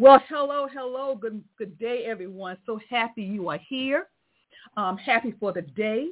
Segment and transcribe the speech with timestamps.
[0.00, 1.16] Well, hello, hello.
[1.16, 2.56] Good, good day, everyone.
[2.66, 4.06] So happy you are here.
[4.76, 6.10] Um, happy for the day.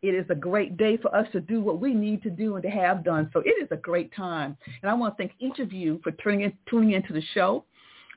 [0.00, 2.62] It is a great day for us to do what we need to do and
[2.62, 3.28] to have done.
[3.34, 4.56] So it is a great time.
[4.80, 7.66] And I want to thank each of you for tuning, in, tuning into the show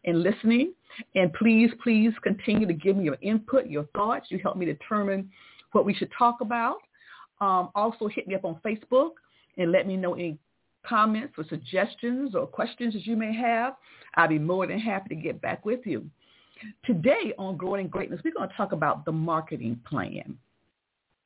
[0.05, 0.73] and listening.
[1.15, 4.27] And please, please continue to give me your input, your thoughts.
[4.29, 5.29] You help me determine
[5.73, 6.77] what we should talk about.
[7.41, 9.15] Um, also hit me up on Facebook
[9.57, 10.37] and let me know any
[10.87, 13.75] comments or suggestions or questions that you may have.
[14.15, 16.05] I'll be more than happy to get back with you.
[16.85, 20.37] Today on Growing Greatness, we're going to talk about the marketing plan.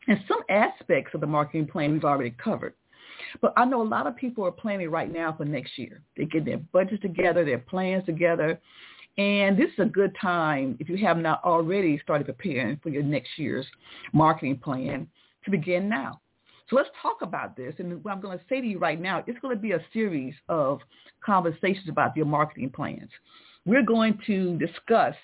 [0.08, 2.74] And some aspects of the marketing plan we've already covered.
[3.42, 6.02] But I know a lot of people are planning right now for next year.
[6.16, 8.60] They get their budgets together, their plans together.
[9.18, 13.04] And this is a good time, if you have not already started preparing for your
[13.04, 13.66] next year's
[14.14, 15.08] marketing plan,
[15.46, 16.20] to begin now.
[16.70, 17.76] So let's talk about this.
[17.78, 19.86] And what I'm going to say to you right now, it's going to be a
[19.94, 20.80] series of
[21.24, 23.10] conversations about your marketing plans.
[23.66, 25.16] We're going to discuss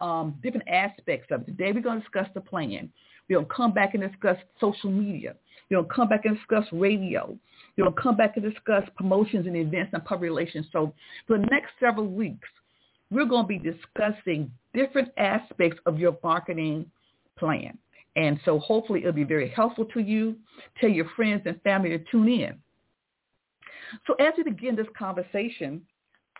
[0.00, 1.46] um, different aspects of it.
[1.46, 2.90] Today we're going to discuss the plan.
[3.28, 5.34] We're going to come back and discuss social media.
[5.70, 7.38] We're going to come back and discuss radio.
[7.76, 10.66] We're going to come back and discuss promotions and events and public relations.
[10.72, 10.92] So
[11.26, 12.48] for the next several weeks,
[13.10, 16.90] we're going to be discussing different aspects of your marketing
[17.38, 17.78] plan.
[18.16, 20.36] And so hopefully it'll be very helpful to you.
[20.80, 22.54] Tell your friends and family to tune in.
[24.06, 25.82] So as we begin this conversation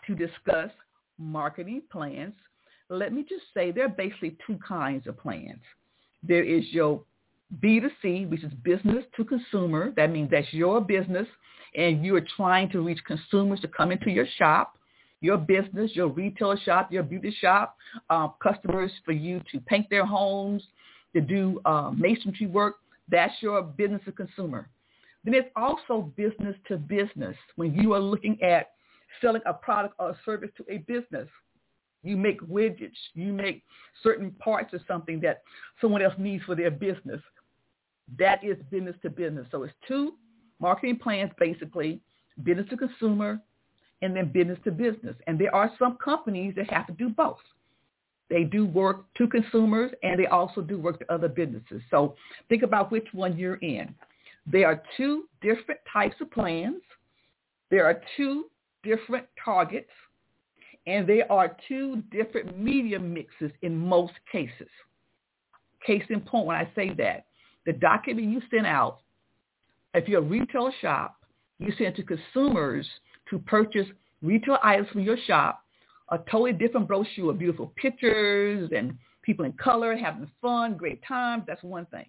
[0.07, 0.71] to discuss
[1.17, 2.33] marketing plans,
[2.89, 5.61] let me just say there are basically two kinds of plans.
[6.23, 7.01] There is your
[7.61, 9.91] B2C, which is business to consumer.
[9.95, 11.27] That means that's your business
[11.75, 14.77] and you're trying to reach consumers to come into your shop,
[15.21, 17.77] your business, your retail shop, your beauty shop,
[18.09, 20.63] um, customers for you to paint their homes,
[21.15, 22.75] to do uh, masonry work.
[23.09, 24.69] That's your business to consumer.
[25.23, 28.71] Then it's also business to business when you are looking at
[29.21, 31.27] selling a product or a service to a business.
[32.03, 32.91] You make widgets.
[33.13, 33.63] You make
[34.03, 35.41] certain parts of something that
[35.81, 37.21] someone else needs for their business.
[38.19, 39.47] That is business to business.
[39.51, 40.13] So it's two
[40.59, 42.01] marketing plans, basically,
[42.43, 43.39] business to consumer
[44.01, 45.15] and then business to business.
[45.25, 47.39] And there are some companies that have to do both.
[48.29, 51.81] They do work to consumers and they also do work to other businesses.
[51.91, 52.15] So
[52.49, 53.93] think about which one you're in.
[54.47, 56.81] There are two different types of plans.
[57.69, 58.45] There are two
[58.83, 59.89] different targets
[60.87, 64.69] and there are two different media mixes in most cases.
[65.85, 67.25] Case in point, when I say that,
[67.65, 68.99] the document you send out,
[69.93, 71.17] if you're a retail shop,
[71.57, 72.87] you send to consumers
[73.29, 73.87] to purchase
[74.21, 75.64] retail items from your shop,
[76.09, 81.43] a totally different brochure, beautiful pictures and people in color having fun, great times.
[81.47, 82.05] That's one thing.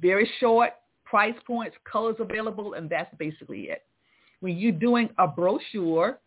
[0.00, 0.70] Very short,
[1.04, 3.84] price points, colors available, and that's basically it.
[4.40, 6.18] When you're doing a brochure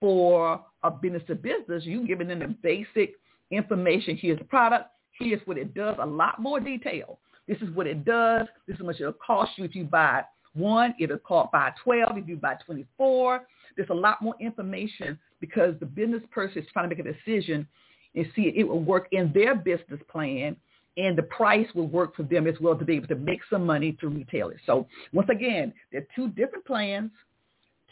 [0.00, 3.14] for a business to business, you're giving them the basic
[3.50, 4.16] information.
[4.16, 4.90] Here's the product.
[5.18, 5.96] Here's what it does.
[6.00, 7.18] A lot more detail.
[7.48, 8.46] This is what it does.
[8.66, 10.22] This is much it'll cost you if you buy
[10.54, 10.94] one.
[11.00, 13.46] It'll cost buy 12 if you buy 24.
[13.76, 17.66] There's a lot more information because the business person is trying to make a decision
[18.14, 20.56] and see if it will work in their business plan
[20.96, 23.64] and the price will work for them as well to be able to make some
[23.64, 24.56] money to retail it.
[24.66, 27.12] So once again, there are two different plans,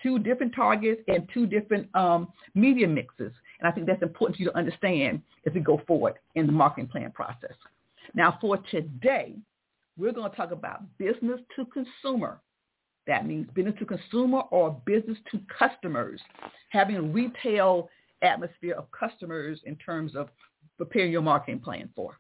[0.03, 3.33] two different targets, and two different um, media mixes.
[3.61, 6.53] And I think that's important for you to understand as we go forward in the
[6.53, 7.55] marketing plan process.
[8.15, 9.37] Now for today,
[9.97, 12.41] we're going to talk about business to consumer.
[13.07, 16.21] That means business to consumer or business to customers,
[16.71, 17.89] having a retail
[18.23, 20.29] atmosphere of customers in terms of
[20.77, 22.19] preparing your marketing plan for.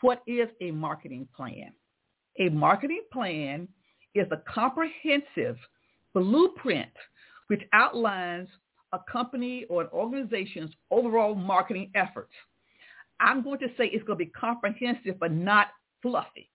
[0.00, 1.72] What is a marketing plan?
[2.38, 3.68] A marketing plan
[4.14, 5.56] is a comprehensive
[6.14, 6.90] blueprint
[7.48, 8.48] which outlines
[8.92, 12.32] a company or an organization's overall marketing efforts.
[13.20, 15.68] I'm going to say it's going to be comprehensive but not
[16.02, 16.50] fluffy.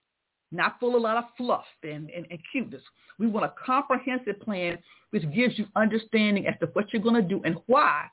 [0.52, 2.82] not full of a lot of fluff and, and, and cuteness.
[3.18, 4.78] We want a comprehensive plan
[5.10, 8.06] which gives you understanding as to what you're going to do and why,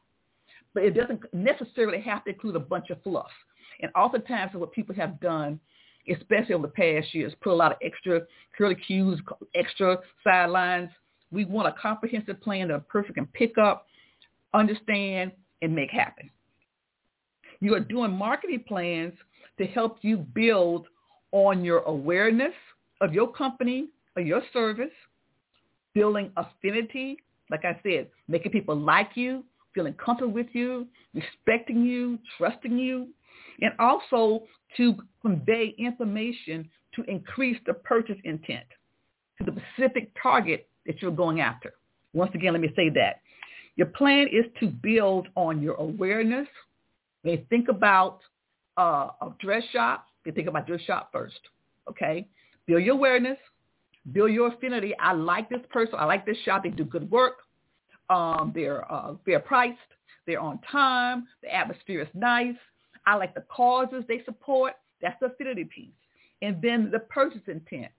[0.73, 3.31] but it doesn't necessarily have to include a bunch of fluff.
[3.81, 5.59] And oftentimes what people have done,
[6.09, 8.21] especially over the past years, put a lot of extra
[8.57, 9.19] curly cues,
[9.55, 10.89] extra sidelines.
[11.31, 13.87] We want a comprehensive plan that a person can pick up,
[14.53, 15.31] understand,
[15.61, 16.29] and make happen.
[17.59, 19.13] You are doing marketing plans
[19.57, 20.87] to help you build
[21.31, 22.53] on your awareness
[23.01, 24.91] of your company or your service,
[25.93, 27.17] building affinity,
[27.49, 29.43] like I said, making people like you,
[29.73, 33.09] feeling comfortable with you, respecting you, trusting you,
[33.61, 34.43] and also
[34.77, 38.65] to convey information to increase the purchase intent
[39.37, 41.73] to the specific target that you're going after.
[42.13, 43.21] Once again, let me say that.
[43.75, 46.47] Your plan is to build on your awareness.
[47.23, 48.19] You think about
[48.77, 51.39] uh, a dress shop, you think about your shop first,
[51.89, 52.27] okay?
[52.65, 53.37] Build your awareness,
[54.11, 54.93] build your affinity.
[54.99, 55.95] I like this person.
[55.97, 56.63] I like this shop.
[56.63, 57.37] They do good work.
[58.09, 59.77] Um, they're uh, fair priced.
[60.25, 61.27] They're on time.
[61.43, 62.55] The atmosphere is nice.
[63.07, 64.73] I like the causes they support.
[65.01, 65.93] That's the affinity piece.
[66.41, 67.91] And then the purchase intent.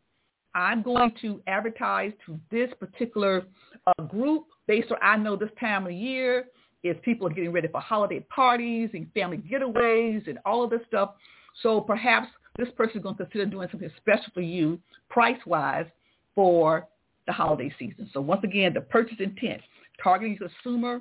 [0.55, 3.44] I'm going to advertise to this particular
[3.87, 6.46] uh, group based on I know this time of year
[6.84, 10.81] is people are getting ready for holiday parties and family getaways and all of this
[10.87, 11.14] stuff.
[11.62, 14.78] So perhaps this person is going to consider doing something special for you
[15.08, 15.87] price-wise
[16.34, 16.87] for
[17.26, 18.08] the holiday season.
[18.12, 19.60] So once again, the purchase intent,
[20.02, 21.00] targeting your consumer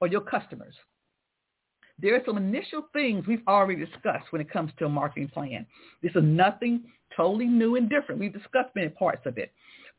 [0.00, 0.74] or your customers.
[1.98, 5.66] There are some initial things we've already discussed when it comes to a marketing plan.
[6.02, 6.84] This is nothing
[7.16, 8.20] totally new and different.
[8.20, 9.52] We've discussed many parts of it.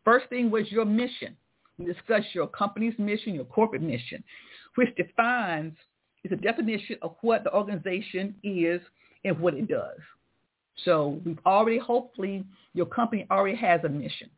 [0.03, 1.35] First thing was your mission.
[1.77, 4.23] We discussed your company's mission, your corporate mission,
[4.75, 5.73] which defines,
[6.23, 8.81] is a definition of what the organization is
[9.25, 9.99] and what it does.
[10.85, 14.29] So we've already, hopefully, your company already has a mission.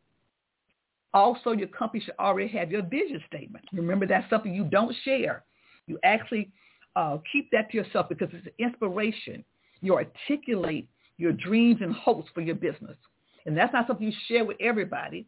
[1.14, 3.64] Also, your company should already have your vision statement.
[3.72, 5.44] Remember, that's something you don't share.
[5.86, 6.50] You actually
[6.96, 9.44] uh, keep that to yourself because it's inspiration.
[9.82, 10.88] You articulate
[11.18, 12.96] your dreams and hopes for your business.
[13.44, 15.26] And that's not something you share with everybody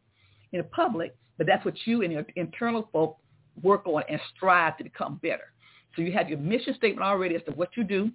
[0.52, 3.18] in the public, but that's what you and your internal folk
[3.62, 5.52] work on and strive to become better.
[5.94, 8.10] So you have your mission statement already as to what you do,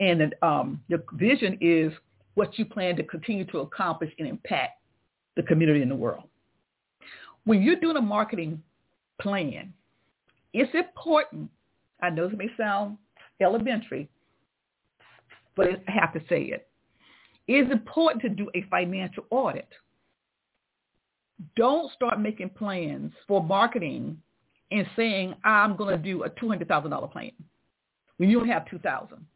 [0.00, 1.92] and um, your vision is
[2.34, 4.80] what you plan to continue to accomplish and impact
[5.36, 6.24] the community in the world.
[7.44, 8.62] When you're doing a marketing
[9.20, 9.72] plan,
[10.52, 11.50] it's important.
[12.04, 12.98] I know this may sound
[13.40, 14.08] elementary,
[15.56, 16.68] but I have to say it.
[17.46, 19.68] It is important to do a financial audit.
[21.56, 24.16] Don't start making plans for marketing
[24.70, 27.30] and saying, I'm going to do a $200,000 plan
[28.16, 29.26] when you don't have 2000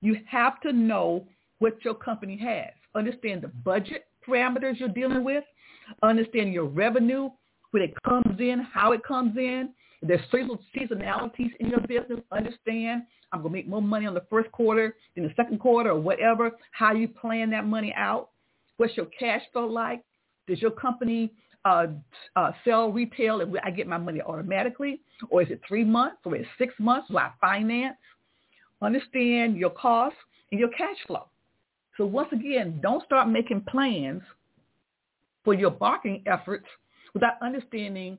[0.00, 1.26] you have to know
[1.58, 2.70] what your company has.
[2.94, 5.44] Understand the budget parameters you're dealing with.
[6.02, 7.30] Understand your revenue,
[7.70, 9.70] when it comes in, how it comes in.
[10.02, 12.20] There's seasonalities in your business.
[12.32, 13.02] Understand
[13.32, 16.00] I'm going to make more money on the first quarter than the second quarter or
[16.00, 16.52] whatever.
[16.72, 18.30] How you plan that money out.
[18.76, 20.02] What's your cash flow like?
[20.48, 21.32] Does your company
[21.64, 21.88] uh,
[22.34, 25.00] uh, sell retail and I get my money automatically?
[25.28, 27.08] Or is it three months or is it six months?
[27.08, 27.96] Do I finance?
[28.82, 30.18] Understand your costs
[30.50, 31.26] and your cash flow.
[31.96, 34.22] So once again, don't start making plans
[35.44, 36.66] for your marketing efforts
[37.12, 38.16] without understanding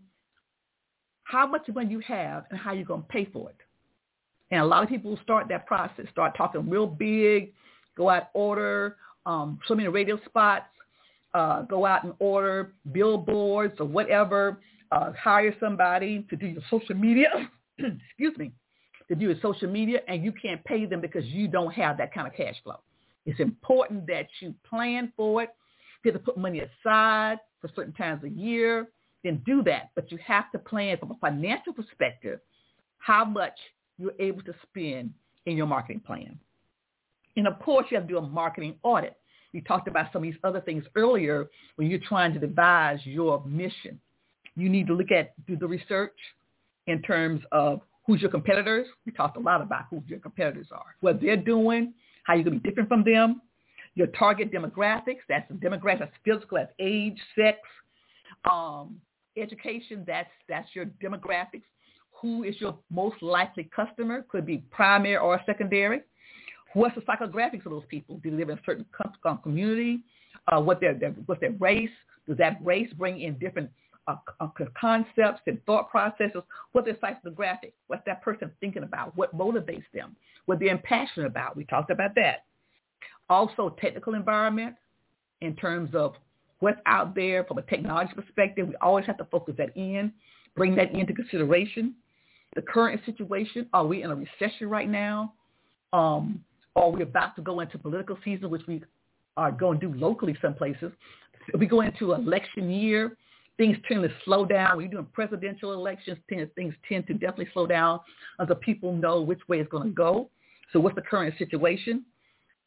[1.32, 3.56] how much money you have and how you're going to pay for it.
[4.52, 7.54] And a lot of people start that process, start talking real big,
[7.96, 10.66] go out order um, so many radio spots,
[11.34, 14.60] uh, go out and order billboards or whatever,
[14.92, 17.30] uh, hire somebody to do your social media,
[17.78, 18.52] excuse me,
[19.08, 22.14] to do your social media and you can't pay them because you don't have that
[22.14, 22.80] kind of cash flow.
[23.26, 25.50] It's important that you plan for it.
[26.04, 28.88] You have to put money aside for certain times a year,
[29.24, 29.92] then do that.
[29.96, 32.40] But you have to plan from a financial perspective
[32.98, 33.58] how much
[33.98, 35.14] you're able to spend
[35.46, 36.40] in your marketing plan.
[37.38, 39.18] And of course, you have to do a marketing audit.
[39.54, 43.44] We talked about some of these other things earlier when you're trying to devise your
[43.46, 44.00] mission.
[44.56, 46.16] You need to look at, do the research
[46.88, 48.88] in terms of who's your competitors.
[49.06, 52.58] We talked a lot about who your competitors are, what they're doing, how you're going
[52.58, 53.42] to be different from them,
[53.96, 57.60] your target demographics, that's the demographics, that's physical, that's age, sex,
[58.50, 59.00] um,
[59.38, 61.64] education, that's, that's your demographics.
[62.22, 64.26] Who is your most likely customer?
[64.30, 66.02] Could be primary or secondary.
[66.74, 68.20] What's the psychographics of those people?
[68.24, 68.86] Do they live in a certain
[69.44, 70.02] community?
[70.48, 71.90] Uh, what their, their, what's their race?
[72.28, 73.70] Does that race bring in different
[74.08, 74.48] uh, uh,
[74.80, 80.16] concepts and thought processes, what their psychographic, what's that person thinking about, what motivates them,
[80.46, 81.56] what they're passionate about.
[81.56, 82.46] We talked about that.
[83.30, 84.76] Also technical environment,
[85.42, 86.14] in terms of
[86.62, 88.68] what's out there from a technology perspective.
[88.70, 90.14] We always have to focus that in,
[90.56, 91.96] bring that into consideration.
[92.56, 95.34] The current situation, are we in a recession right now?
[95.92, 96.44] Um,
[96.76, 98.84] are we about to go into political season, which we
[99.38, 100.92] are going to do locally some places?
[101.58, 103.18] We go into election year,
[103.58, 104.78] things tend to slow down.
[104.78, 108.00] When you're doing presidential elections, things tend to definitely slow down
[108.40, 110.30] until people know which way it's going to go.
[110.72, 112.06] So what's the current situation?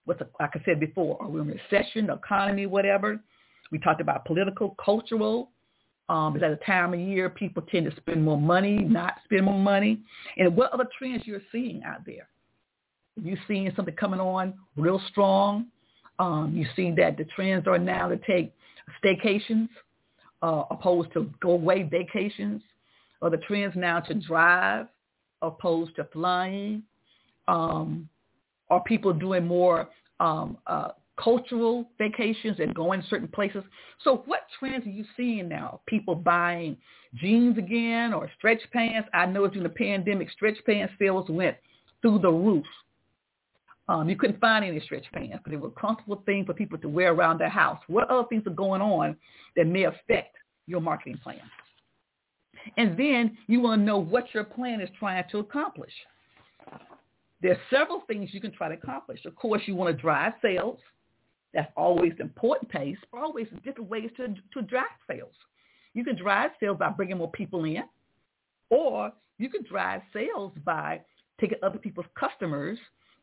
[0.04, 3.20] What's the, like I said before, are we in a recession, economy, whatever?
[3.70, 5.50] We talked about political, cultural.
[6.10, 9.46] Um, is at a time of year people tend to spend more money, not spend
[9.46, 10.02] more money.
[10.36, 12.28] And what other trends you're seeing out there?
[13.22, 15.68] You seeing something coming on real strong?
[16.18, 18.52] Um, you see that the trends are now to take
[19.02, 19.68] staycations
[20.44, 22.60] uh, opposed to go away vacations,
[23.22, 24.86] or the trends now to drive
[25.40, 26.82] opposed to flying.
[27.48, 28.08] Um,
[28.68, 29.88] are people doing more
[30.20, 30.88] um, uh,
[31.22, 33.62] cultural vacations and going to certain places?
[34.02, 35.80] So what trends are you seeing now?
[35.86, 36.76] People buying
[37.14, 39.08] jeans again or stretch pants?
[39.12, 41.56] I know during the pandemic, stretch pants sales went
[42.02, 42.66] through the roof.
[43.86, 46.78] Um, you couldn't find any stretch pants, but they were a comfortable thing for people
[46.78, 47.78] to wear around their house.
[47.86, 49.16] What other things are going on
[49.56, 51.40] that may affect your marketing plan?
[52.78, 55.92] And then you want to know what your plan is trying to accomplish.
[57.42, 59.22] There's several things you can try to accomplish.
[59.26, 60.78] Of course, you want to drive sales.
[61.54, 65.34] That's always important pace, always different ways to, to drive sales.
[65.94, 67.84] You can drive sales by bringing more people in,
[68.70, 71.00] or you can drive sales by
[71.40, 72.78] taking other people's customers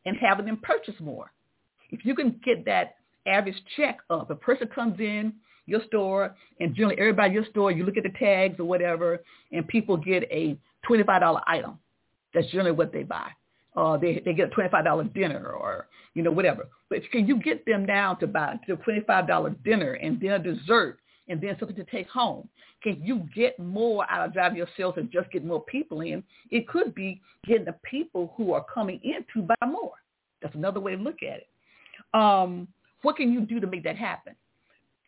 [0.06, 1.30] and having them purchase more.
[1.90, 2.96] If you can get that
[3.26, 5.34] average check up, a person comes in
[5.66, 9.22] your store, and generally everybody in your store, you look at the tags or whatever,
[9.52, 10.56] and people get a
[10.88, 11.78] $25 item.
[12.34, 13.30] That's generally what they buy.
[13.74, 16.68] Uh, they they get a $25 dinner or, you know, whatever.
[16.90, 20.38] But can you get them down to buy to a $25 dinner and then a
[20.38, 20.98] dessert
[21.28, 22.48] and then something to take home?
[22.82, 26.22] Can you get more out of driving your sales and just get more people in?
[26.50, 29.94] It could be getting the people who are coming in to buy more.
[30.42, 31.48] That's another way to look at it.
[32.12, 32.68] Um,
[33.02, 34.34] what can you do to make that happen?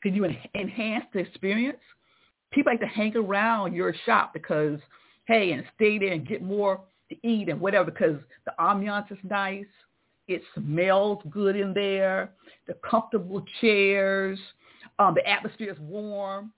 [0.03, 1.79] Can you en- enhance the experience?
[2.53, 4.79] People like to hang around your shop because,
[5.27, 6.81] hey, and stay there and get more
[7.15, 9.67] to eat and whatever because the ambiance is nice.
[10.27, 12.33] It smells good in there.
[12.67, 14.39] The comfortable chairs.
[14.99, 16.53] Um, the atmosphere is warm.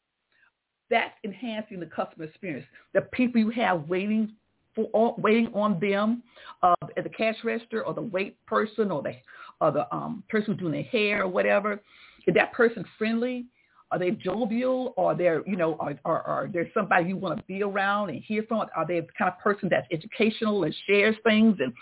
[0.89, 2.67] That's enhancing the customer experience.
[2.95, 4.33] The people you have waiting
[4.75, 6.23] for, waiting on them
[6.63, 9.15] uh, at the cash register or the wait person or the
[9.61, 11.81] or the um, person who's doing their hair or whatever.
[12.27, 13.47] Is that person friendly?
[13.91, 14.95] Are they jovial?
[14.97, 18.23] Or they're, you know, are, are, are there somebody you want to be around and
[18.23, 18.67] hear from?
[18.75, 21.73] Are they the kind of person that's educational and shares things and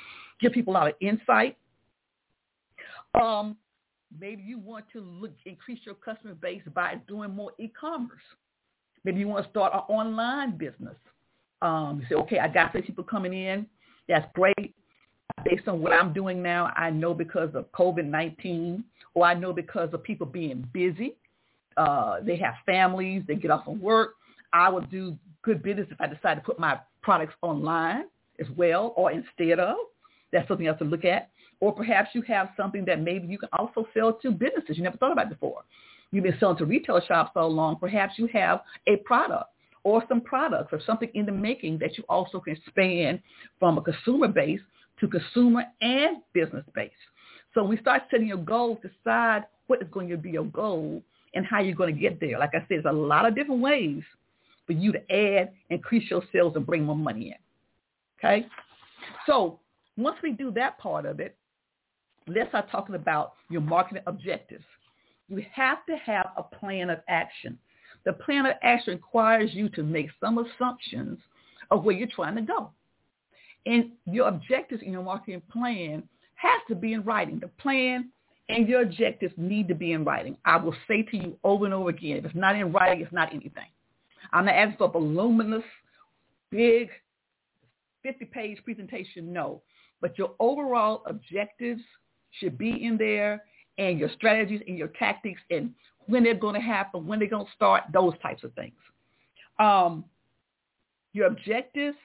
[0.41, 1.57] give people a lot of insight?
[3.21, 3.57] Um,
[4.21, 8.21] maybe you want to look, increase your customer base by doing more e-commerce.
[9.05, 10.97] Maybe you want to start an online business.
[11.63, 13.67] Um, you say, okay, I got some people coming in.
[14.09, 14.75] That's great.
[15.45, 18.83] Based on what I'm doing now, I know because of COVID-19
[19.15, 21.17] or I know because of people being busy.
[21.77, 23.23] Uh, they have families.
[23.27, 24.15] They get off from work.
[24.53, 28.05] I would do good business if I decide to put my products online
[28.41, 29.77] as well or instead of.
[30.33, 31.31] That's something else to look at.
[31.61, 34.97] Or perhaps you have something that maybe you can also sell to businesses you never
[34.97, 35.63] thought about before.
[36.11, 39.51] You've been selling to retail shops so long, perhaps you have a product
[39.83, 43.21] or some products or something in the making that you also can expand
[43.59, 44.61] from a consumer base
[45.01, 46.91] to consumer and business base.
[47.53, 51.03] So we start setting your goals, decide what is going to be your goal
[51.35, 52.39] and how you're going to get there.
[52.39, 54.03] Like I said, there's a lot of different ways
[54.67, 57.35] for you to add, increase your sales, and bring more money in.
[58.19, 58.47] Okay?
[59.27, 59.61] So
[59.97, 61.37] once we do that part of it,
[62.27, 64.65] let's start talking about your marketing objectives.
[65.29, 67.59] You have to have a plan of action.
[68.05, 71.19] The plan of action requires you to make some assumptions
[71.71, 72.71] of where you're trying to go.
[73.67, 76.03] And your objectives in your marketing plan
[76.35, 77.41] has to be in writing.
[77.41, 78.11] The plan
[78.49, 80.37] and your objectives need to be in writing.
[80.45, 83.13] I will say to you over and over again, if it's not in writing, it's
[83.13, 83.69] not anything.
[84.33, 85.65] I'm not asking for a voluminous,
[86.51, 86.91] big,
[88.05, 89.63] 50-page presentation, no.
[90.01, 91.81] But your overall objectives
[92.33, 93.43] should be in there
[93.79, 95.73] and your strategies and your tactics and
[96.07, 98.75] when they're going to happen, when they're going to start, those types of things.
[99.59, 100.05] Um,
[101.13, 101.97] your objectives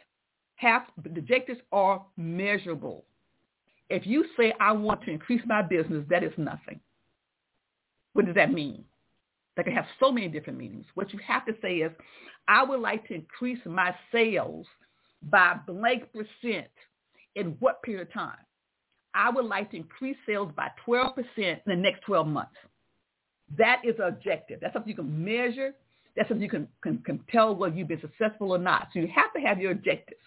[0.55, 3.03] have, the objectives are measurable.
[3.89, 6.79] If you say, I want to increase my business, that is nothing.
[8.13, 8.83] What does that mean?
[9.55, 10.85] That can have so many different meanings.
[10.93, 11.91] What you have to say is,
[12.47, 14.65] I would like to increase my sales
[15.23, 16.67] by blank percent
[17.35, 18.37] in what period of time?
[19.13, 22.55] I would like to increase sales by 12% in the next 12 months.
[23.57, 24.59] That is objective.
[24.61, 25.73] That's something you can measure.
[26.15, 28.89] That's something you can, can, can tell whether you've been successful or not.
[28.93, 30.21] So you have to have your objectives.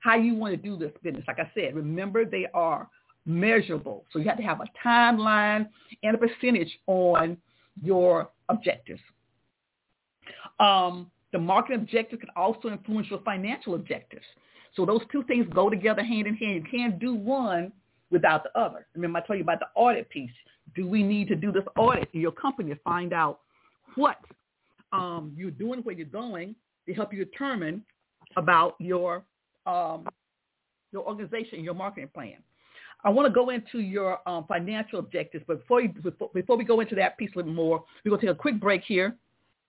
[0.00, 1.24] How you want to do this business.
[1.26, 2.88] Like I said, remember they are
[3.26, 4.04] measurable.
[4.12, 5.68] So you have to have a timeline
[6.02, 7.36] and a percentage on
[7.82, 9.00] your objectives.
[10.60, 14.24] Um, the marketing objectives can also influence your financial objectives.
[14.74, 16.54] So those two things go together hand in hand.
[16.54, 17.72] You can't do one
[18.10, 18.86] without the other.
[18.94, 20.30] Remember I told you about the audit piece.
[20.74, 23.40] Do we need to do this audit in your company to find out
[23.94, 24.16] what
[24.92, 26.54] um, you're doing, where you're going,
[26.86, 27.82] to help you determine
[28.36, 29.24] about your
[29.68, 30.08] um,
[30.92, 32.36] your organization, your marketing plan.
[33.04, 36.64] I want to go into your um, financial objectives, but before, you, before, before we
[36.64, 39.14] go into that piece a little more, we're going to take a quick break here,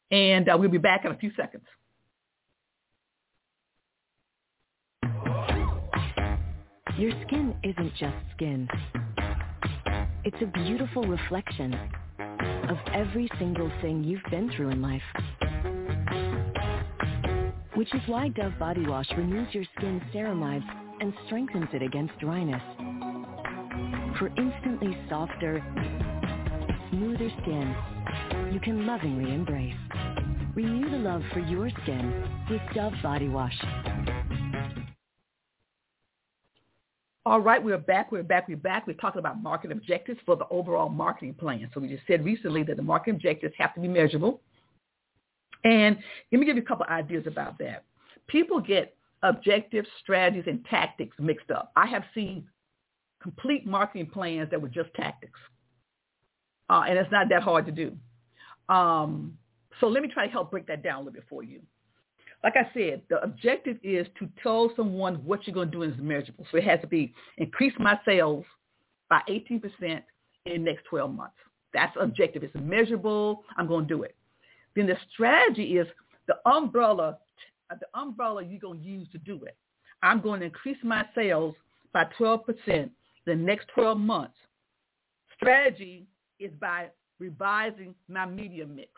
[0.09, 1.65] and uh, we'll be back in a few seconds.
[6.97, 8.67] Your skin isn't just skin.
[10.25, 11.73] It's a beautiful reflection
[12.67, 15.01] of every single thing you've been through in life.
[17.75, 20.67] Which is why Dove Body Wash removes your skin's ceramides
[20.99, 22.61] and strengthens it against dryness.
[24.17, 25.63] For instantly softer,
[26.89, 27.75] smoother skin
[28.51, 29.75] you can lovingly embrace.
[30.55, 33.57] Renew the love for your skin with Dove Body Wash.
[37.25, 38.11] All right, we're back.
[38.11, 38.47] We're back.
[38.47, 38.87] We're back.
[38.87, 41.69] We're talking about market objectives for the overall marketing plan.
[41.73, 44.41] So we just said recently that the market objectives have to be measurable.
[45.63, 45.97] And
[46.31, 47.83] let me give you a couple ideas about that.
[48.27, 51.71] People get objectives, strategies, and tactics mixed up.
[51.75, 52.47] I have seen
[53.21, 55.39] complete marketing plans that were just tactics.
[56.69, 57.95] Uh, and it's not that hard to do.
[58.73, 59.37] Um,
[59.79, 61.61] so let me try to help break that down a little bit for you
[62.43, 65.93] like I said, the objective is to tell someone what you're going to do is
[65.99, 66.45] measurable.
[66.51, 68.45] So it has to be increase my sales
[69.09, 70.01] by 18% in
[70.45, 71.35] the next 12 months.
[71.73, 72.43] That's objective.
[72.43, 73.43] It's measurable.
[73.57, 74.15] I'm going to do it.
[74.75, 75.87] Then the strategy is
[76.27, 77.17] the umbrella,
[77.69, 79.55] the umbrella you're going to use to do it.
[80.01, 81.55] I'm going to increase my sales
[81.93, 82.89] by 12%
[83.25, 84.37] the next 12 months.
[85.35, 86.07] Strategy
[86.39, 86.87] is by
[87.19, 88.91] revising my media mix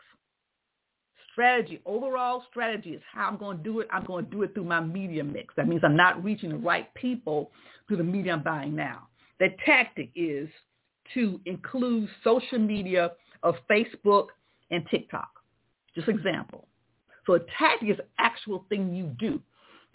[1.32, 3.88] strategy, overall strategy is how I'm going to do it.
[3.90, 5.54] I'm going to do it through my media mix.
[5.56, 7.50] That means I'm not reaching the right people
[7.88, 9.08] through the media I'm buying now.
[9.40, 10.48] The tactic is
[11.14, 14.26] to include social media of Facebook
[14.70, 15.30] and TikTok.
[15.94, 16.66] Just example.
[17.26, 19.40] So a tactic is actual thing you do.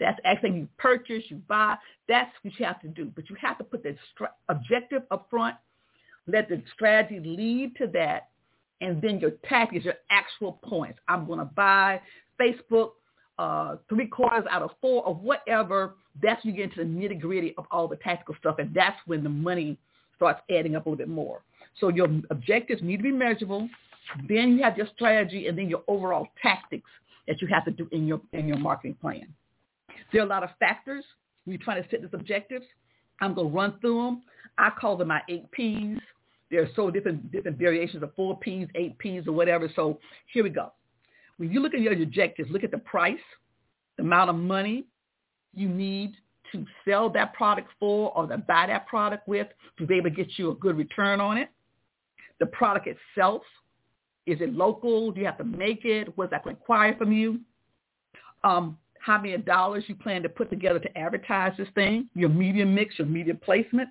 [0.00, 1.76] That's actually you purchase, you buy.
[2.08, 3.12] That's what you have to do.
[3.14, 3.96] But you have to put the
[4.48, 5.56] objective up front.
[6.26, 8.28] Let the strategy lead to that
[8.80, 10.98] and then your tactics, your actual points.
[11.08, 12.00] I'm going to buy
[12.40, 12.90] Facebook
[13.38, 15.94] uh, three quarters out of four or whatever.
[16.22, 18.96] That's when you get into the nitty gritty of all the tactical stuff, and that's
[19.06, 19.78] when the money
[20.16, 21.42] starts adding up a little bit more.
[21.80, 23.68] So your objectives need to be measurable.
[24.28, 26.90] Then you have your strategy, and then your overall tactics
[27.26, 29.26] that you have to do in your in your marketing plan.
[30.12, 31.04] There are a lot of factors
[31.44, 32.64] when you're trying to set these objectives.
[33.20, 34.22] I'm to run through them.
[34.56, 36.02] I call them my eight Ps.
[36.50, 39.70] There are so different different variations of four Ps, eight Ps, or whatever.
[39.76, 39.98] So
[40.32, 40.72] here we go.
[41.36, 43.18] When you look at your objectives, look at the price,
[43.96, 44.84] the amount of money
[45.54, 46.14] you need
[46.52, 50.16] to sell that product for or to buy that product with to be able to
[50.16, 51.50] get you a good return on it.
[52.40, 53.42] The product itself,
[54.28, 55.10] is it local?
[55.10, 56.16] Do you have to make it?
[56.16, 57.40] What's that require from you?
[58.44, 62.66] Um, how many dollars you plan to put together to advertise this thing, your media
[62.66, 63.88] mix, your media placement.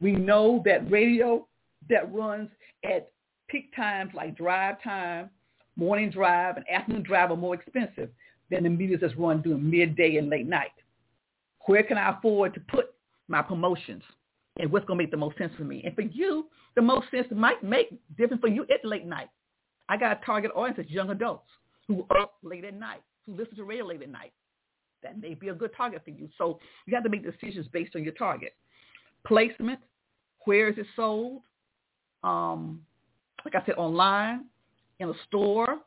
[0.00, 1.46] We know that radio
[1.88, 2.50] that runs
[2.84, 3.12] at
[3.48, 5.30] peak times like drive time,
[5.76, 8.10] morning drive, and afternoon drive are more expensive
[8.50, 10.72] than the media that's run during midday and late night.
[11.66, 12.94] Where can I afford to put
[13.28, 14.02] my promotions?
[14.58, 15.82] And what's going to make the most sense for me?
[15.84, 19.28] And for you, the most sense might make different for you at late night.
[19.88, 21.48] I got a target audience young adults
[21.86, 24.32] who are up late at night, who listen to radio late at night.
[25.02, 26.28] That may be a good target for you.
[26.36, 28.54] So you have to make decisions based on your target.
[29.24, 29.80] Placement,
[30.44, 31.42] where is it sold?
[32.22, 32.80] um,
[33.44, 34.46] like I said, online,
[34.98, 35.78] in a store?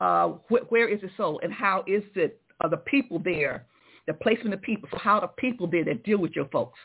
[0.00, 1.40] Uh, wh- where is it sold?
[1.42, 3.66] And how is it, are the people there,
[4.06, 4.88] the placement of people?
[4.92, 6.78] So how are the people there that deal with your folks?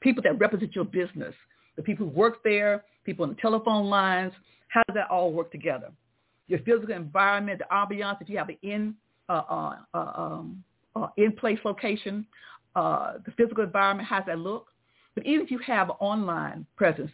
[0.00, 1.34] People that represent your business,
[1.76, 4.32] the people who work there, people on the telephone lines,
[4.70, 5.90] how does that all work together?
[6.48, 8.94] Your physical environment, the ambiance, if you have an in,
[9.28, 10.64] uh, uh, uh, um,
[10.96, 12.26] uh, in-place location,
[12.74, 14.68] uh, the physical environment, how does that look?
[15.14, 17.10] But even if you have online presence,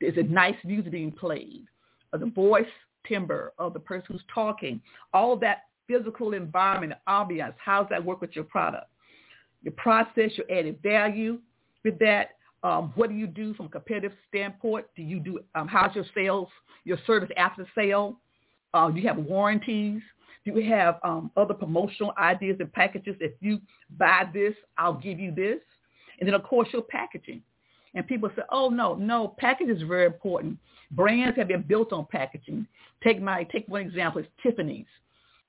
[0.00, 1.66] is it nice music being played?
[2.12, 2.64] The voice
[3.06, 4.80] timbre of the person who's talking?
[5.12, 8.86] All that physical environment, ambiance, how does that work with your product?
[9.62, 11.38] Your process, your added value
[11.84, 12.30] with that,
[12.62, 14.86] Um, what do you do from a competitive standpoint?
[14.94, 16.48] Do you do um, how's your sales,
[16.84, 18.18] your service after sale?
[18.74, 20.02] Uh, do you have warranties?
[20.44, 23.16] Do you have um, other promotional ideas and packages?
[23.20, 23.60] If you
[23.98, 25.58] buy this, I'll give you this.
[26.18, 27.42] And then, of course, your packaging.
[27.94, 30.58] And people say, oh, no, no, packaging is very important.
[30.92, 32.66] Brands have been built on packaging.
[33.02, 34.20] Take my take one example.
[34.20, 34.86] It's Tiffany's.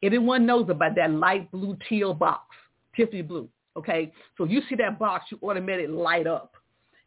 [0.03, 2.55] Everyone knows about that light blue teal box,
[2.95, 3.47] Tiffany blue.
[3.77, 6.55] Okay, so you see that box, you automatically light up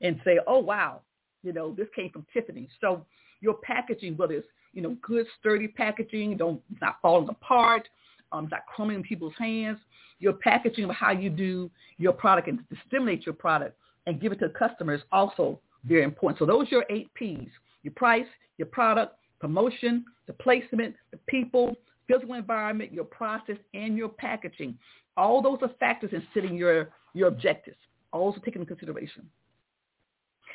[0.04, 1.00] and say, oh wow,
[1.42, 2.68] you know this came from Tiffany.
[2.80, 3.04] So
[3.40, 7.88] your packaging, whether it's you know good sturdy packaging, don't it's not falling apart,
[8.30, 9.78] um, not crumbling in people's hands.
[10.20, 14.38] Your packaging of how you do your product and stimulate your product and give it
[14.40, 16.38] to customers also very important.
[16.38, 17.48] So those are your eight P's:
[17.82, 18.26] your price,
[18.58, 24.78] your product, promotion, the placement, the people, physical environment, your process, and your packaging.
[25.16, 27.76] All those are factors in setting your, your objectives,
[28.12, 29.28] also taken into consideration.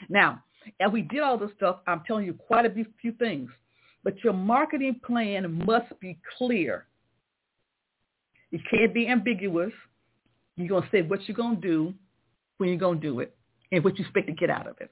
[0.08, 0.44] Now,
[0.80, 3.50] as we did all this stuff, I'm telling you quite a few things,
[4.04, 6.86] but your marketing plan must be clear.
[8.52, 9.74] It can't be ambiguous.
[10.56, 11.94] You're going to say what you're going to do,
[12.58, 13.36] when you're going to do it,
[13.72, 14.92] and what you expect to get out of it.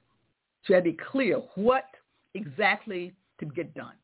[0.64, 1.84] So you have to be clear what
[2.34, 3.94] exactly to get done.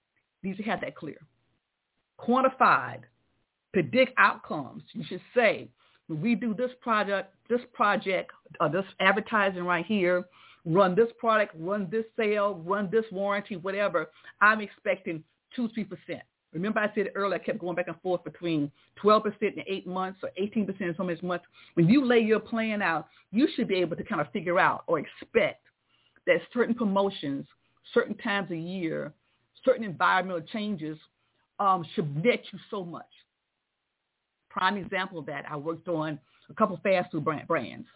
[0.43, 1.19] You need to have that clear
[2.21, 3.01] quantified,
[3.73, 4.83] predict outcomes.
[4.93, 5.69] You should say,
[6.07, 10.25] when we do this project, this project, or this advertising right here,
[10.65, 15.23] run this product, run this sale, run this warranty, whatever, I'm expecting
[15.57, 16.21] 2 3%.
[16.53, 18.71] Remember I said earlier, I kept going back and forth between
[19.03, 21.45] 12% in eight months or 18% in so many months.
[21.75, 24.85] When you lay your plan out, you should be able to kind of figure out
[24.87, 25.67] or expect
[26.27, 27.45] that certain promotions,
[27.93, 29.13] certain times a year,
[29.65, 30.97] certain environmental changes
[31.59, 33.05] um, should net you so much.
[34.49, 37.89] Prime example of that, I worked on a couple fast food brand, brands.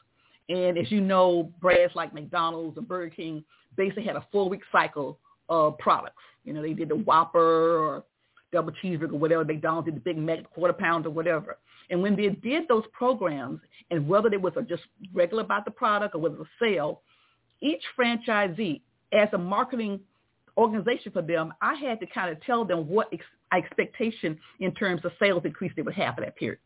[0.49, 3.45] And as you know, brands like McDonald's and Burger King
[3.77, 6.23] basically had a four-week cycle of products.
[6.45, 8.05] You know, they did the Whopper or
[8.53, 9.45] double cheeseburger, or whatever.
[9.45, 11.59] McDonald's did the Big Mac, quarter pound or whatever.
[11.91, 14.83] And when they did those programs, and whether it was just
[15.15, 17.03] regular about the product or whether it was a sale,
[17.61, 18.81] each franchisee,
[19.13, 20.01] as a marketing
[20.57, 25.03] organization for them, I had to kind of tell them what ex- expectation in terms
[25.05, 26.59] of sales increase they would have for that period.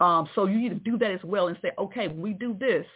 [0.00, 2.56] Um, so you need to do that as well and say, okay, when we do
[2.58, 2.86] this,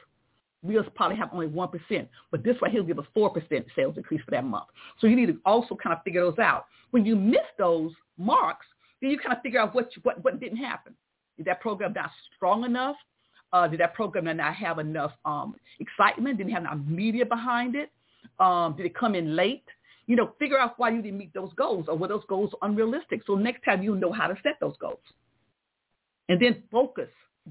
[0.62, 4.22] we'll probably have only 1%, but this right here will give us 4% sales increase
[4.24, 4.64] for that month.
[4.98, 6.64] So you need to also kind of figure those out.
[6.90, 8.66] When you miss those marks,
[9.02, 10.94] then you kind of figure out what, what, what didn't happen.
[11.38, 12.96] Is that program not strong enough?
[13.52, 16.38] Uh, did that program not have enough um, excitement?
[16.38, 17.90] Didn't have enough media behind it?
[18.40, 19.64] Um, did it come in late?
[20.06, 23.22] You know, figure out why you didn't meet those goals or were those goals unrealistic.
[23.26, 24.98] So next time you know how to set those goals.
[26.28, 27.08] And then focus.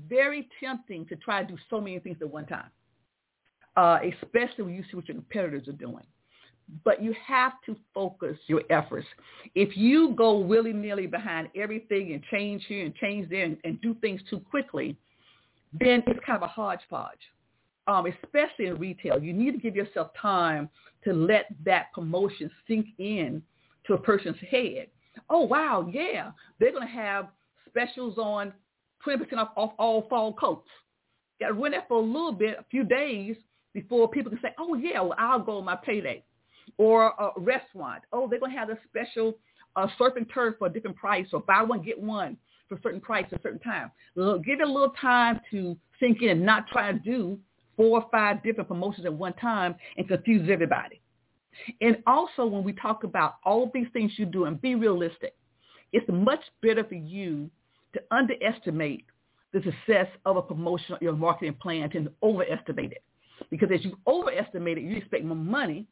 [0.09, 2.69] Very tempting to try to do so many things at one time,
[3.77, 6.03] uh, especially when you see what your competitors are doing.
[6.83, 9.05] But you have to focus your efforts.
[9.53, 13.95] If you go willy-nilly behind everything and change here and change there and, and do
[14.01, 14.97] things too quickly,
[15.79, 17.19] then it's kind of a hodgepodge
[17.87, 20.69] um, especially in retail, you need to give yourself time
[21.03, 23.41] to let that promotion sink in
[23.85, 24.87] to a person's head.
[25.29, 27.27] Oh, wow, yeah, they're going to have
[27.67, 28.53] specials on
[29.05, 30.69] 20% off, off all fall coats.
[31.39, 33.35] Got to run that for a little bit, a few days
[33.73, 36.23] before people can say, oh, yeah, well, I'll go on my payday.
[36.77, 39.37] Or a restaurant, oh, they're going to have a special
[39.75, 42.37] uh, surf and turf for a different price or buy one, get one
[42.69, 43.91] for a certain price at a certain time.
[44.15, 47.39] Give it a little time to sink in and not try to do
[47.75, 51.01] four or five different promotions at one time and confuse everybody.
[51.81, 55.35] And also when we talk about all these things you do and be realistic,
[55.91, 57.49] it's much better for you
[57.93, 59.05] to underestimate
[59.53, 63.03] the success of a promotion or your marketing plan to overestimate it.
[63.49, 65.85] Because as you overestimate it, you expect more money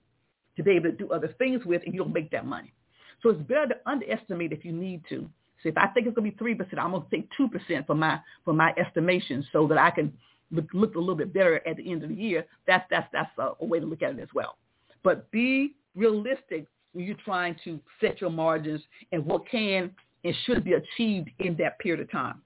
[0.57, 2.73] to be able to do other things with and you don't make that money.
[3.21, 5.29] So it's better to underestimate if you need to.
[5.61, 7.93] So if I think it's going to be 3%, I'm going to take 2% for
[7.93, 10.11] my, for my estimation so that I can
[10.51, 13.29] look, look a little bit better at the end of the year, that's that's that's
[13.37, 14.57] a, a way to look at it as well.
[15.03, 19.91] But be realistic when you're trying to set your margins and what can
[20.23, 22.41] and should be achieved in that period of time.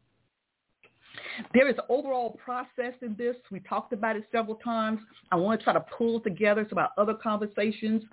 [1.53, 3.35] There is an overall process in this.
[3.51, 4.99] We talked about it several times.
[5.31, 8.03] I want to try to pull together some of other conversations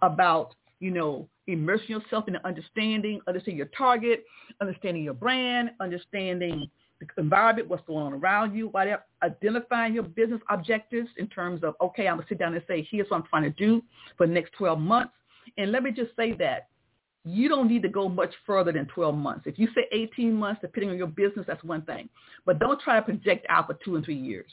[0.00, 4.24] about, you know, immersing yourself in the understanding, understanding your target,
[4.60, 6.68] understanding your brand, understanding
[7.00, 11.74] the environment, what's going on around you, whatever, identifying your business objectives in terms of,
[11.80, 13.82] okay, I'm going to sit down and say, here's what I'm trying to do
[14.16, 15.12] for the next 12 months.
[15.58, 16.68] And let me just say that
[17.24, 19.46] you don't need to go much further than 12 months.
[19.46, 22.08] If you say 18 months, depending on your business, that's one thing.
[22.44, 24.50] But don't try to project out for two and three years.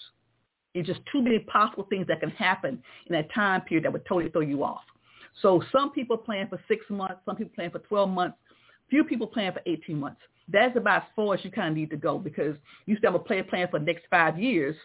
[0.75, 4.05] It's just too many possible things that can happen in that time period that would
[4.05, 4.83] totally throw you off.
[5.41, 8.37] So some people plan for six months, some people plan for 12 months,
[8.89, 10.21] few people plan for 18 months.
[10.51, 12.55] That's about as far as you kind of need to go because
[12.85, 14.75] you still have a plan plan for the next five years.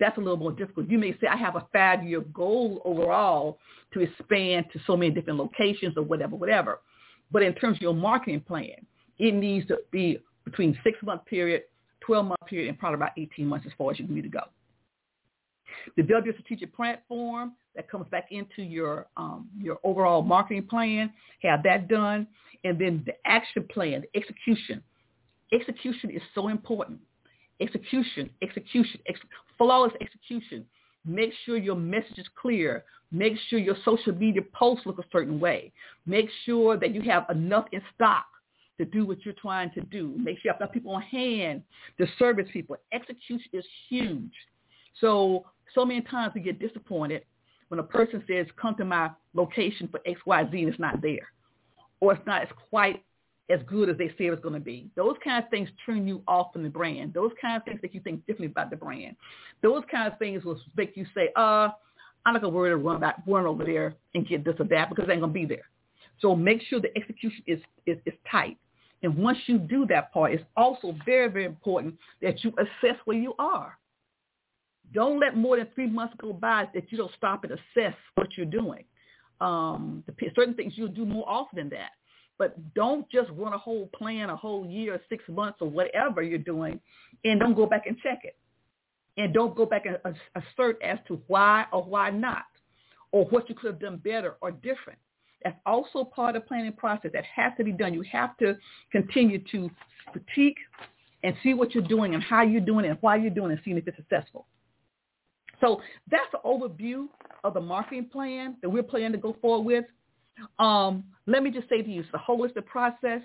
[0.00, 0.88] That's a little more difficult.
[0.88, 3.58] You may say, I have a five-year goal overall
[3.92, 6.80] to expand to so many different locations or whatever, whatever.
[7.30, 8.86] But in terms of your marketing plan,
[9.18, 11.62] it needs to be between six-month period,
[12.08, 14.40] 12-month period, and probably about 18 months as far as you need to go.
[15.96, 21.12] Develop your strategic platform that comes back into your um, your overall marketing plan.
[21.42, 22.26] Have that done,
[22.64, 24.82] and then the action plan, the execution.
[25.52, 26.98] Execution is so important.
[27.60, 29.20] Execution, execution, ex-
[29.56, 30.64] flawless execution.
[31.06, 32.84] Make sure your message is clear.
[33.10, 35.72] Make sure your social media posts look a certain way.
[36.06, 38.26] Make sure that you have enough in stock
[38.78, 40.14] to do what you're trying to do.
[40.16, 41.62] Make sure you have enough people on hand
[41.98, 42.76] to service people.
[42.92, 44.32] Execution is huge.
[45.00, 47.22] So, so many times we get disappointed
[47.68, 51.02] when a person says, come to my location for X, Y, Z, and it's not
[51.02, 51.28] there.
[52.00, 53.02] Or it's not as quite
[53.50, 54.90] as good as they say it's going to be.
[54.94, 57.14] Those kind of things turn you off from the brand.
[57.14, 59.16] Those kind of things make you think differently about the brand.
[59.62, 61.70] Those kind of things will make you say, uh,
[62.26, 64.66] I'm not going to worry to run, back, run over there and get this or
[64.66, 65.68] that because it ain't going to be there.
[66.20, 68.58] So make sure the execution is, is, is tight.
[69.02, 73.16] And once you do that part, it's also very, very important that you assess where
[73.16, 73.78] you are.
[74.92, 78.28] Don't let more than three months go by that you don't stop and assess what
[78.36, 78.84] you're doing.
[79.40, 81.90] Um, the, certain things you'll do more often than that.
[82.38, 86.38] But don't just run a whole plan, a whole year, six months, or whatever you're
[86.38, 86.80] doing,
[87.24, 88.36] and don't go back and check it.
[89.16, 89.98] And don't go back and
[90.36, 92.44] assert as to why or why not,
[93.10, 94.98] or what you could have done better or different.
[95.42, 97.10] That's also part of the planning process.
[97.12, 97.94] That has to be done.
[97.94, 98.56] You have to
[98.92, 99.70] continue to
[100.12, 100.58] critique
[101.24, 103.54] and see what you're doing and how you're doing it and why you're doing it
[103.54, 104.46] and seeing if it's successful.
[105.60, 107.06] So that's the overview
[107.42, 109.84] of the marketing plan that we're planning to go forward with.
[110.58, 113.20] Um, let me just say to you, it's a holistic process.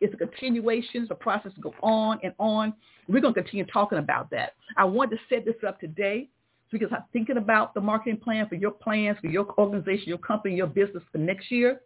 [0.00, 1.02] It's a continuation.
[1.02, 2.74] It's a process to go on and on.
[3.08, 4.54] We're going to continue talking about that.
[4.76, 6.28] I want to set this up today
[6.70, 10.56] because I'm thinking about the marketing plan for your plans, for your organization, your company,
[10.56, 11.80] your business for next year.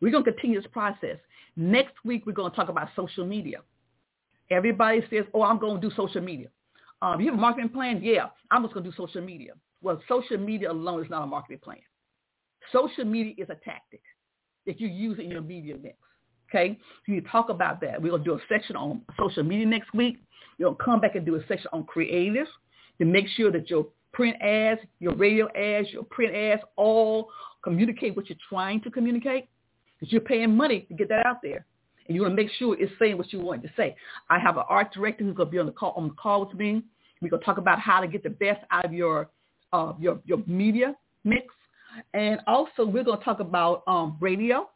[0.00, 1.16] We're going to continue this process.
[1.56, 3.58] Next week, we're going to talk about social media.
[4.50, 6.48] Everybody says, oh, I'm going to do social media.
[7.02, 8.00] Um, you have a marketing plan?
[8.02, 9.52] Yeah, I'm just going to do social media.
[9.82, 11.78] Well, social media alone is not a marketing plan.
[12.72, 14.02] Social media is a tactic
[14.66, 15.96] that you use in your media mix.
[16.48, 18.00] Okay, so you talk about that.
[18.00, 20.18] We're gonna do a section on social media next week.
[20.60, 22.48] Gonna come back and do a section on creatives
[22.98, 27.28] to make sure that your print ads, your radio ads, your print ads all
[27.62, 29.48] communicate what you're trying to communicate.
[29.98, 31.66] Because you're paying money to get that out there.
[32.06, 33.96] And you want to make sure it's saying what you want to say.
[34.30, 36.46] I have an art director who's going to be on the call on the call
[36.46, 36.82] with me.
[37.20, 39.28] We're going to talk about how to get the best out of your
[39.72, 41.46] uh, your your media mix,
[42.14, 44.68] and also we're going to talk about um, radio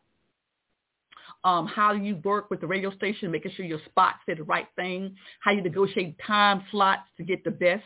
[1.44, 4.66] um, how you work with the radio station, making sure your spots say the right
[4.76, 7.82] thing, how you negotiate time slots to get the best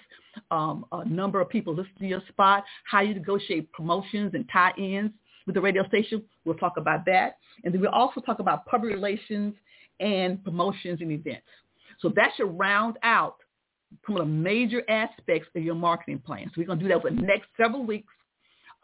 [0.50, 5.12] um, number of people listening to your spot, how you negotiate promotions and tie-ins
[5.46, 6.24] with the radio station.
[6.44, 7.38] We'll talk about that.
[7.62, 9.54] And then we'll also talk about public relations
[10.00, 11.46] and promotions and events.
[12.00, 13.36] So that should round out
[14.04, 16.46] some of the major aspects of your marketing plan.
[16.46, 18.12] So we're going to do that for the next several weeks.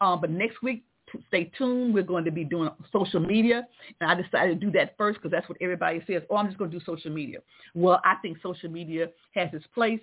[0.01, 0.83] Um, but next week,
[1.27, 1.93] stay tuned.
[1.93, 3.67] We're going to be doing social media.
[3.99, 6.23] And I decided to do that first because that's what everybody says.
[6.29, 7.39] Oh, I'm just going to do social media.
[7.73, 10.01] Well, I think social media has its place,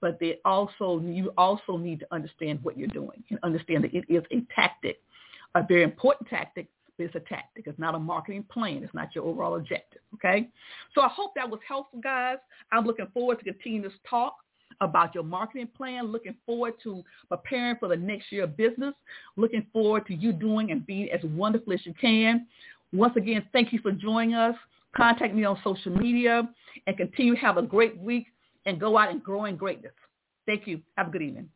[0.00, 4.04] but they also you also need to understand what you're doing and understand that it
[4.08, 5.00] is a tactic,
[5.54, 7.66] a very important tactic, it's a tactic.
[7.66, 8.82] It's not a marketing plan.
[8.82, 10.00] It's not your overall objective.
[10.14, 10.48] Okay?
[10.94, 12.38] So I hope that was helpful, guys.
[12.72, 14.34] I'm looking forward to continuing this talk
[14.80, 16.06] about your marketing plan.
[16.06, 18.94] Looking forward to preparing for the next year of business.
[19.36, 22.46] Looking forward to you doing and being as wonderful as you can.
[22.92, 24.54] Once again, thank you for joining us.
[24.96, 26.48] Contact me on social media
[26.86, 28.26] and continue to have a great week
[28.66, 29.92] and go out and grow in greatness.
[30.46, 30.80] Thank you.
[30.96, 31.48] Have a good evening.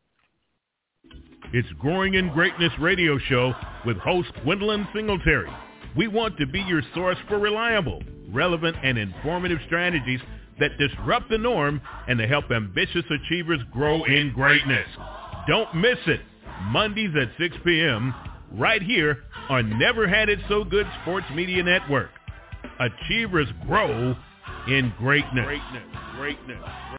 [1.53, 3.53] It's Growing in Greatness radio show
[3.85, 5.51] with host Gwendolyn Singletary.
[5.97, 10.21] We want to be your source for reliable, relevant, and informative strategies
[10.61, 14.87] that disrupt the norm and to help ambitious achievers grow in greatness.
[15.49, 16.21] Don't miss it.
[16.65, 18.15] Mondays at 6 p.m.
[18.53, 22.11] right here on Never Had It So Good Sports Media Network.
[22.79, 24.15] Achievers grow
[24.69, 25.45] in greatness.
[25.45, 25.83] Greatness.
[26.17, 26.99] Greatness.